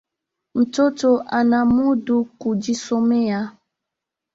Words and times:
Mtoto 0.55 1.19
anamudu 1.27 2.25
kujisomea 2.25 3.57